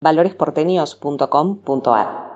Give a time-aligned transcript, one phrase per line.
[0.00, 2.28] valoresporteños.com.ar.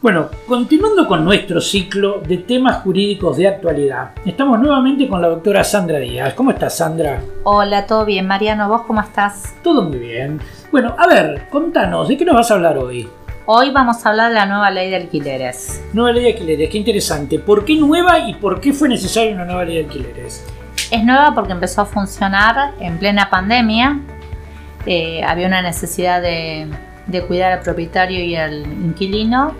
[0.00, 5.64] Bueno, continuando con nuestro ciclo de temas jurídicos de actualidad, estamos nuevamente con la doctora
[5.64, 6.34] Sandra Díaz.
[6.34, 7.20] ¿Cómo estás, Sandra?
[7.42, 8.28] Hola, todo bien.
[8.28, 9.56] Mariano, ¿vos cómo estás?
[9.64, 10.40] Todo muy bien.
[10.70, 13.08] Bueno, a ver, contanos, ¿de qué nos vas a hablar hoy?
[13.46, 15.82] Hoy vamos a hablar de la nueva ley de alquileres.
[15.92, 17.40] Nueva ley de alquileres, qué interesante.
[17.40, 20.46] ¿Por qué nueva y por qué fue necesaria una nueva ley de alquileres?
[20.90, 24.00] Es nueva porque empezó a funcionar en plena pandemia.
[24.86, 26.68] Eh, había una necesidad de,
[27.06, 29.54] de cuidar al propietario y al inquilino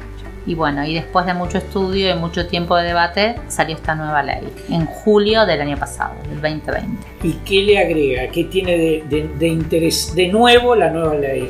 [0.47, 4.23] y bueno, y después de mucho estudio y mucho tiempo de debate, salió esta nueva
[4.23, 7.07] ley en julio del año pasado, del 2020.
[7.23, 8.31] ¿Y qué le agrega?
[8.31, 11.49] ¿Qué tiene de, interés de nuevo la nueva ley?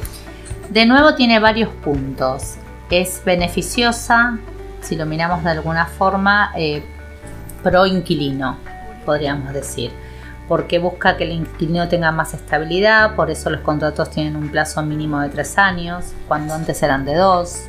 [0.70, 2.54] De nuevo tiene varios puntos.
[2.88, 4.38] Es beneficiosa,
[4.80, 6.80] si lo miramos de alguna forma, eh,
[7.64, 8.58] pro inquilino,
[9.04, 9.90] podríamos decir
[10.48, 14.82] porque busca que el inquilino tenga más estabilidad, por eso los contratos tienen un plazo
[14.82, 17.64] mínimo de tres años, cuando antes eran de dos.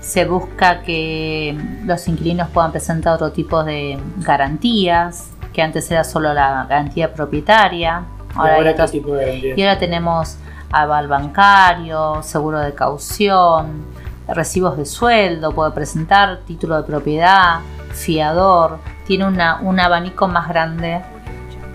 [0.00, 6.32] Se busca que los inquilinos puedan presentar otro tipo de garantías, que antes era solo
[6.34, 8.04] la garantía propietaria.
[8.34, 10.36] Ahora, y ahora tenemos
[10.72, 13.84] aval bancario, seguro de caución,
[14.26, 17.60] recibos de sueldo, puede presentar título de propiedad,
[17.92, 21.02] fiador, tiene una, un abanico más grande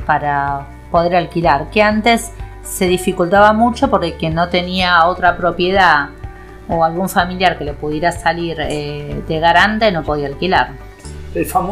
[0.09, 2.31] para poder alquilar, que antes
[2.63, 6.09] se dificultaba mucho porque quien no tenía otra propiedad
[6.67, 10.71] o algún familiar que le pudiera salir eh, de garante no podía alquilar.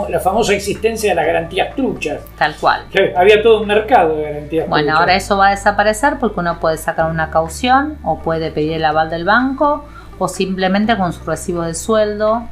[0.10, 2.22] la famosa existencia de las garantías truchas.
[2.38, 2.84] Tal cual.
[3.16, 6.78] había todo un mercado de garantías Bueno, ahora eso va a desaparecer porque uno puede
[6.78, 9.84] sacar una caución o puede pedir el aval del banco
[10.20, 12.44] o simplemente con su recibo de sueldo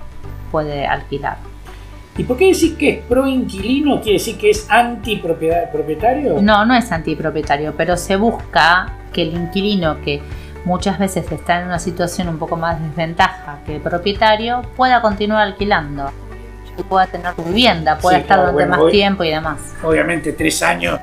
[0.52, 1.38] puede alquilar.
[2.18, 4.02] ¿Y por qué decir que es pro inquilino?
[4.02, 6.42] ¿Quiere decir que es anti propietario?
[6.42, 10.22] No, no es anti propietario, pero se busca que el inquilino que
[10.64, 15.44] muchas veces está en una situación un poco más desventaja que el propietario, pueda continuar
[15.44, 16.10] alquilando
[16.78, 19.76] y pueda tener vivienda, pueda estar durante más tiempo y demás.
[19.84, 21.00] Obviamente tres años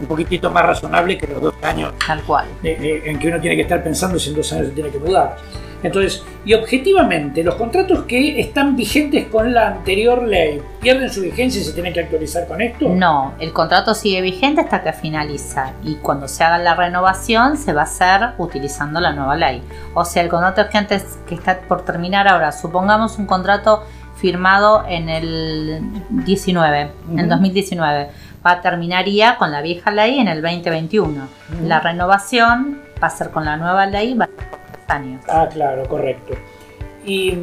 [0.00, 2.46] un poquitito más razonable que los dos años Tal cual.
[2.62, 5.36] en que uno tiene que estar pensando si en dos años se tiene que mudar.
[5.82, 11.60] Entonces, y objetivamente, los contratos que están vigentes con la anterior ley, ¿pierden su vigencia
[11.60, 12.88] y se tienen que actualizar con esto?
[12.88, 17.72] No, el contrato sigue vigente hasta que finaliza y cuando se haga la renovación se
[17.72, 19.62] va a hacer utilizando la nueva ley.
[19.94, 23.84] O sea, el contrato que antes que está por terminar ahora, supongamos un contrato
[24.16, 28.08] firmado en el 19, en el 2019,
[28.48, 31.28] va terminaría con la vieja ley en el 2021.
[31.64, 36.34] La renovación va a ser con la nueva ley, va a ser Ah, claro, correcto.
[37.04, 37.36] Y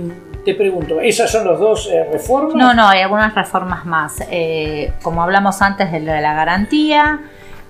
[0.44, 2.56] te pregunto, ¿esas son las dos eh, reformas?
[2.56, 4.24] No, no, hay algunas reformas más.
[4.32, 7.20] Eh, como hablamos antes de la garantía,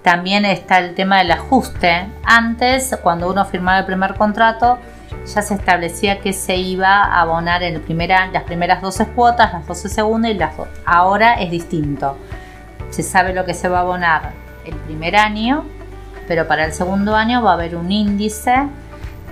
[0.01, 2.07] también está el tema del ajuste.
[2.24, 4.78] Antes, cuando uno firmaba el primer contrato,
[5.25, 9.68] ya se establecía que se iba a abonar en el las primeras 12 cuotas, las
[9.68, 10.53] 12 segundas y las
[10.85, 12.18] Ahora es distinto.
[12.95, 14.31] Se sabe lo que se va a abonar
[14.66, 15.66] el primer año,
[16.29, 18.53] pero para el segundo año va a haber un índice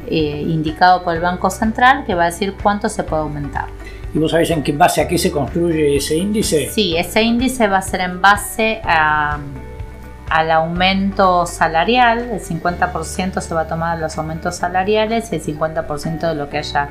[0.06, 3.68] eh, indicado por el Banco Central que va a decir cuánto se puede aumentar.
[4.13, 6.69] ¿Y vos sabés en qué base a qué se construye ese índice?
[6.72, 13.62] Sí, ese índice va a ser en base al aumento salarial, el 50% se va
[13.62, 16.90] a tomar los aumentos salariales y el 50% de lo que haya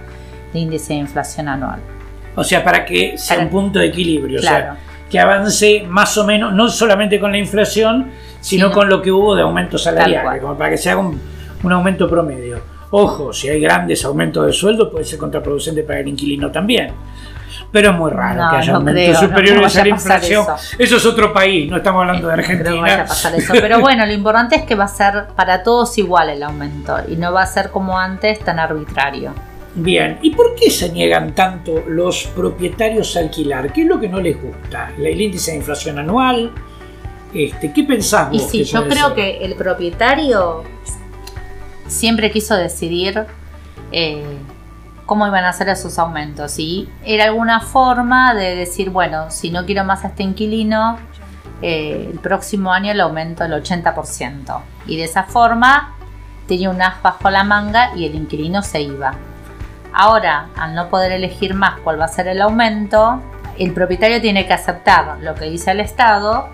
[0.55, 1.81] de índice de inflación anual.
[2.35, 4.79] O sea, para que sea un punto de equilibrio, o sea,
[5.13, 9.37] que avance más o menos, no solamente con la inflación, sino, con lo que hubo
[9.37, 12.73] de aumento salarial, como para que se haga un aumento promedio.
[12.95, 16.93] Ojo, si hay grandes aumentos de sueldo puede ser contraproducente para el inquilino también.
[17.71, 20.47] Pero es muy raro que haya aumentos superiores a la inflación.
[20.79, 20.97] Eso.
[20.97, 23.07] es otro país, no estamos hablando de Argentina.
[23.51, 27.17] Pero bueno, lo importante es que va a ser para todos igual el aumento y
[27.17, 29.33] no va a ser como antes tan arbitrario.
[29.75, 33.73] Bien, ¿y por qué se niegan tanto los propietarios a alquilar?
[33.73, 34.93] ¿Qué es lo que no les gusta?
[34.99, 36.53] ¿El índice de inflación anual?
[37.33, 38.35] Este, ¿Qué pensamos?
[38.35, 40.65] Y sí, yo creo que el propietario
[41.87, 43.25] siempre quiso decidir
[43.93, 44.23] eh,
[45.07, 46.59] cómo iban a ser esos aumentos.
[46.59, 50.99] Y era alguna forma de decir, bueno, si no quiero más a este inquilino,
[51.63, 54.61] eh, el próximo año le aumento el 80%.
[54.87, 55.95] Y de esa forma
[56.47, 59.17] tenía un as bajo la manga y el inquilino se iba.
[59.93, 63.21] Ahora, al no poder elegir más cuál va a ser el aumento,
[63.59, 66.49] el propietario tiene que aceptar lo que dice el Estado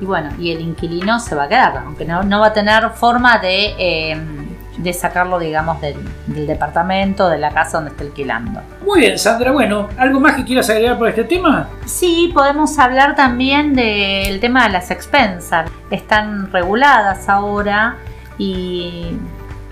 [0.00, 2.90] y bueno, y el inquilino se va a quedar, aunque no, no va a tener
[2.90, 3.74] forma de...
[3.78, 4.44] Eh,
[4.76, 5.96] de sacarlo, digamos, del,
[6.26, 8.60] departamento, de la casa donde está alquilando.
[8.84, 9.52] Muy bien, Sandra.
[9.52, 11.68] Bueno, ¿algo más que quieras agregar por este tema?
[11.86, 15.70] Sí, podemos hablar también del tema de las expensas.
[15.90, 17.96] Están reguladas ahora
[18.36, 19.16] y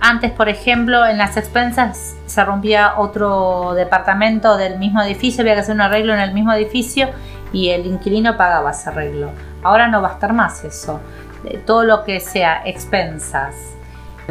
[0.04, 5.60] Antes, por ejemplo, en las expensas se rompía otro departamento del mismo edificio, había que
[5.60, 7.08] hacer un arreglo en el mismo edificio
[7.52, 9.30] y el inquilino pagaba ese arreglo.
[9.62, 11.00] Ahora no va a estar más eso.
[11.66, 13.54] Todo lo que sea expensas,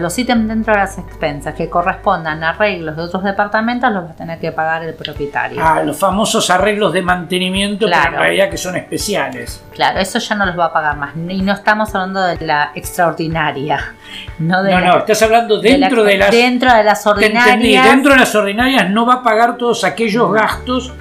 [0.02, 4.12] los ítems dentro de las expensas que correspondan a arreglos de otros departamentos los va
[4.12, 5.62] a tener que pagar el propietario.
[5.64, 8.16] Ah, los famosos arreglos de mantenimiento, claro.
[8.16, 9.64] en realidad que son especiales.
[9.74, 11.16] Claro, eso ya no los va a pagar más.
[11.16, 13.96] Y no estamos hablando de la extraordinaria.
[14.40, 16.32] No, de no, estás hablando dentro de, las...
[16.32, 17.86] Dentro de las ordinarias.
[17.86, 20.94] Dentro de las ordinarias no va a pagar todos aquellos gastos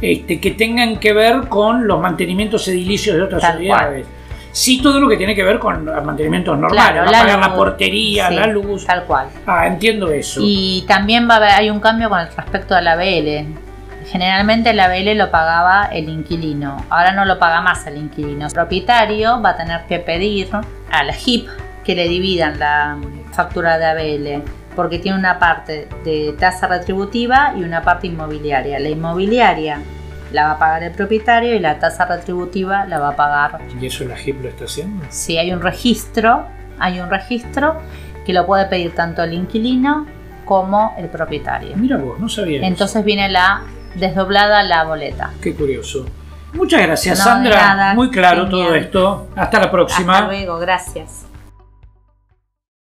[0.00, 4.06] este, que tengan que ver con los mantenimientos edilicios de otras unidades
[4.52, 8.46] sí todo lo que tiene que ver con mantenimientos normales, la, pagar la portería, la
[8.46, 8.86] luz.
[8.86, 9.28] Tal cual.
[9.46, 10.40] Ah, entiendo eso.
[10.42, 13.46] Y también va a haber, hay un cambio con respecto a la BL.
[14.06, 18.46] Generalmente la BL lo pagaba el inquilino, ahora no lo paga más el inquilino.
[18.46, 20.50] El propietario va a tener que pedir
[20.90, 21.48] a la HIP
[21.82, 22.98] que le dividan la
[23.32, 24.44] factura de ABL,
[24.76, 28.78] porque tiene una parte de tasa retributiva y una parte inmobiliaria.
[28.78, 29.80] La inmobiliaria
[30.32, 33.60] la va a pagar el propietario y la tasa retributiva la va a pagar.
[33.80, 35.04] ¿Y eso la HIP lo está haciendo?
[35.08, 36.46] Sí, hay un registro,
[36.78, 37.76] hay un registro
[38.24, 40.06] que lo puede pedir tanto el inquilino
[40.44, 41.76] como el propietario.
[41.76, 42.66] Mira vos, no sabía.
[42.66, 43.62] Entonces viene la
[43.94, 45.30] desdoblada la boleta.
[45.40, 46.06] Qué curioso.
[46.52, 47.94] Muchas gracias, Sandra.
[47.94, 49.28] Muy claro todo esto.
[49.34, 50.18] Hasta la próxima.
[50.18, 51.26] Hasta luego, gracias.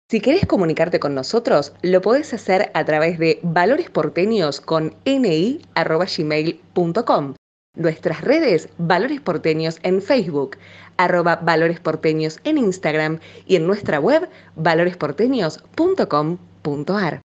[0.07, 7.33] Si querés comunicarte con nosotros, lo podés hacer a través de valoresporteños con ni.gmail.com.
[7.75, 10.57] Nuestras redes, Valores Porteños en Facebook,
[10.97, 17.21] arroba Valores Porteños en Instagram y en nuestra web valoresporteños.com.ar.